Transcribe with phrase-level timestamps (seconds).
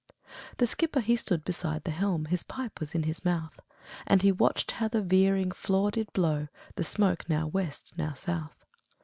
[0.57, 3.59] The skipper he stood beside the helm, His pipe was in his mouth,
[4.07, 8.65] And he watched how the veering flaw did blow The smoke now West, now South.